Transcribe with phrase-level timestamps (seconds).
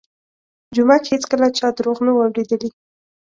[0.73, 2.69] جومک هېڅکله چا درواغ نه وو اورېدلي.